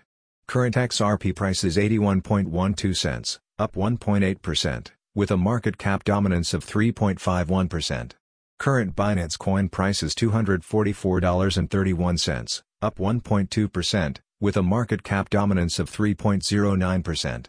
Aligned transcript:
Current 0.49 0.75
XRP 0.75 1.37
price 1.37 1.63
is 1.63 1.77
81.12 1.77 2.97
cents, 2.97 3.39
up 3.59 3.75
1.8%, 3.75 4.93
with 5.15 5.31
a 5.31 5.37
market 5.37 5.77
cap 5.79 6.03
dominance 6.03 6.53
of 6.55 6.65
3.51%. 6.65 8.13
Current 8.59 8.97
Binance 8.97 9.39
Coin 9.39 9.69
price 9.69 10.03
is 10.03 10.15
$244.31, 10.15 12.63
up 12.83 12.99
1.2%, 12.99 14.17
with 14.41 14.57
a 14.57 14.63
market 14.63 15.03
cap 15.03 15.29
dominance 15.31 15.79
of 15.79 15.91
3.09%. 15.91 17.47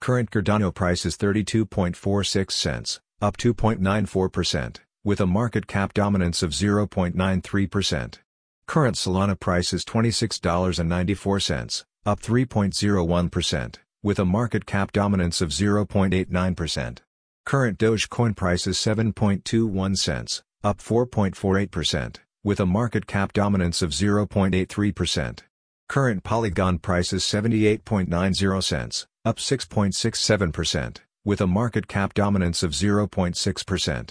Current 0.00 0.30
Cardano 0.30 0.72
price 0.72 1.04
is 1.04 1.16
32.46 1.16 2.52
cents, 2.52 3.00
up 3.20 3.36
2.94%, 3.36 4.76
with 5.02 5.20
a 5.20 5.26
market 5.26 5.66
cap 5.66 5.92
dominance 5.92 6.40
of 6.42 6.52
0.93%. 6.52 8.18
Current 8.66 8.96
Solana 8.96 9.40
price 9.40 9.72
is 9.72 9.84
$26.94, 9.84 11.84
up 12.06 12.20
3.01%, 12.20 13.74
with 14.02 14.18
a 14.18 14.24
market 14.24 14.64
cap 14.64 14.92
dominance 14.92 15.40
of 15.40 15.50
0.89%. 15.50 16.98
Current 17.44 17.78
Dogecoin 17.78 18.36
price 18.36 18.66
is 18.66 18.76
7.21 18.76 19.96
cents, 19.96 20.42
up 20.62 20.78
4.48%, 20.78 22.16
with 22.44 22.60
a 22.60 22.66
market 22.66 23.06
cap 23.06 23.32
dominance 23.32 23.82
of 23.82 23.90
0.83%. 23.90 25.40
Current 25.88 26.22
Polygon 26.22 26.78
price 26.78 27.12
is 27.12 27.24
78.90 27.24 28.62
cents, 28.62 29.06
up 29.24 29.38
6.67%, 29.38 30.98
with 31.24 31.40
a 31.40 31.46
market 31.46 31.88
cap 31.88 32.14
dominance 32.14 32.62
of 32.62 32.72
0.6%. 32.72 34.10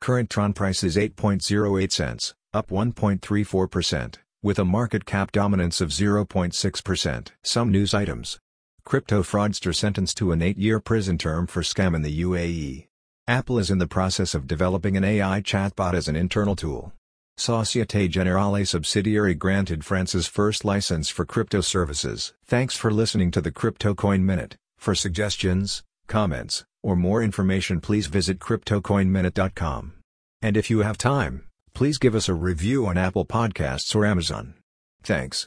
Current 0.00 0.30
Tron 0.30 0.52
price 0.52 0.84
is 0.84 0.96
8.08 0.96 1.92
cents, 1.92 2.34
up 2.54 2.68
1.34%, 2.68 4.14
with 4.42 4.58
a 4.58 4.64
market 4.64 5.04
cap 5.04 5.32
dominance 5.32 5.80
of 5.80 5.90
0.6%. 5.90 7.28
Some 7.42 7.70
news 7.70 7.92
items. 7.92 8.38
Crypto 8.86 9.24
fraudster 9.24 9.74
sentenced 9.74 10.16
to 10.18 10.30
an 10.30 10.38
8-year 10.38 10.78
prison 10.78 11.18
term 11.18 11.48
for 11.48 11.62
scam 11.62 11.96
in 11.96 12.02
the 12.02 12.22
UAE. 12.22 12.86
Apple 13.26 13.58
is 13.58 13.68
in 13.68 13.78
the 13.78 13.88
process 13.88 14.32
of 14.32 14.46
developing 14.46 14.96
an 14.96 15.02
AI 15.02 15.40
chatbot 15.40 15.92
as 15.94 16.06
an 16.06 16.14
internal 16.14 16.54
tool. 16.54 16.92
Societe 17.36 18.06
Generale 18.06 18.64
subsidiary 18.64 19.34
granted 19.34 19.84
France's 19.84 20.28
first 20.28 20.64
license 20.64 21.08
for 21.08 21.24
crypto 21.24 21.60
services. 21.60 22.32
Thanks 22.44 22.76
for 22.76 22.92
listening 22.92 23.32
to 23.32 23.40
the 23.40 23.50
Crypto 23.50 23.92
Coin 23.92 24.24
Minute. 24.24 24.54
For 24.78 24.94
suggestions, 24.94 25.82
comments, 26.06 26.64
or 26.84 26.94
more 26.94 27.24
information 27.24 27.80
please 27.80 28.06
visit 28.06 28.38
CryptoCoinMinute.com. 28.38 29.94
And 30.42 30.56
if 30.56 30.70
you 30.70 30.82
have 30.82 30.96
time, 30.96 31.48
please 31.74 31.98
give 31.98 32.14
us 32.14 32.28
a 32.28 32.34
review 32.34 32.86
on 32.86 32.96
Apple 32.96 33.26
Podcasts 33.26 33.96
or 33.96 34.06
Amazon. 34.06 34.54
Thanks. 35.02 35.44